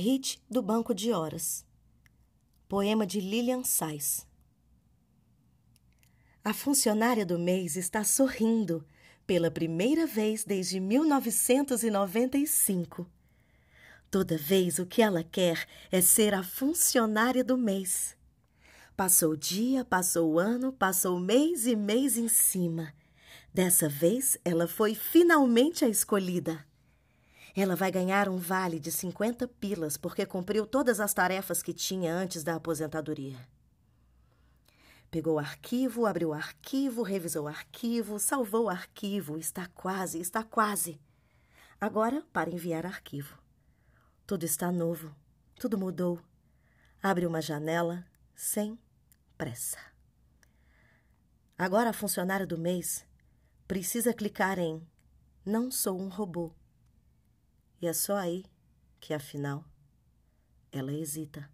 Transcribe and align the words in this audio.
Hit 0.00 0.40
do 0.48 0.62
Banco 0.62 0.94
de 0.94 1.10
Horas. 1.10 1.66
Poema 2.68 3.04
de 3.04 3.20
Lilian 3.20 3.64
Sais. 3.64 4.24
A 6.44 6.54
funcionária 6.54 7.26
do 7.26 7.36
mês 7.36 7.74
está 7.74 8.04
sorrindo 8.04 8.86
pela 9.26 9.50
primeira 9.50 10.06
vez 10.06 10.44
desde 10.44 10.78
1995. 10.78 13.10
Toda 14.08 14.38
vez 14.38 14.78
o 14.78 14.86
que 14.86 15.02
ela 15.02 15.24
quer 15.24 15.66
é 15.90 16.00
ser 16.00 16.32
a 16.32 16.44
funcionária 16.44 17.42
do 17.42 17.58
mês. 17.58 18.16
Passou 18.96 19.32
o 19.32 19.36
dia, 19.36 19.84
passou 19.84 20.34
o 20.34 20.38
ano, 20.38 20.72
passou 20.72 21.18
mês 21.18 21.66
e 21.66 21.74
mês 21.74 22.16
em 22.16 22.28
cima. 22.28 22.94
Dessa 23.52 23.88
vez 23.88 24.38
ela 24.44 24.68
foi 24.68 24.94
finalmente 24.94 25.84
a 25.84 25.88
escolhida. 25.88 26.67
Ela 27.56 27.74
vai 27.74 27.90
ganhar 27.90 28.28
um 28.28 28.36
vale 28.36 28.78
de 28.78 28.92
50 28.92 29.48
pilas 29.48 29.96
porque 29.96 30.24
cumpriu 30.24 30.66
todas 30.66 31.00
as 31.00 31.12
tarefas 31.12 31.62
que 31.62 31.72
tinha 31.72 32.14
antes 32.14 32.42
da 32.42 32.54
aposentadoria. 32.54 33.38
Pegou 35.10 35.36
o 35.36 35.38
arquivo, 35.38 36.04
abriu 36.04 36.30
o 36.30 36.34
arquivo, 36.34 37.02
revisou 37.02 37.44
o 37.44 37.48
arquivo, 37.48 38.18
salvou 38.18 38.64
o 38.64 38.68
arquivo. 38.68 39.38
Está 39.38 39.66
quase, 39.68 40.20
está 40.20 40.42
quase. 40.42 41.00
Agora, 41.80 42.22
para 42.32 42.50
enviar 42.50 42.84
arquivo. 42.84 43.38
Tudo 44.26 44.44
está 44.44 44.70
novo, 44.70 45.14
tudo 45.58 45.78
mudou. 45.78 46.20
Abre 47.02 47.26
uma 47.26 47.40
janela 47.40 48.04
sem 48.34 48.78
pressa. 49.38 49.78
Agora 51.56 51.90
a 51.90 51.94
funcionária 51.94 52.46
do 52.46 52.58
mês 52.58 53.06
precisa 53.66 54.12
clicar 54.12 54.58
em 54.58 54.86
Não 55.46 55.70
sou 55.70 55.98
um 55.98 56.08
robô. 56.08 56.52
E 57.80 57.86
é 57.86 57.92
só 57.92 58.16
aí 58.16 58.44
que, 59.00 59.14
afinal, 59.14 59.64
ela 60.72 60.92
hesita. 60.92 61.48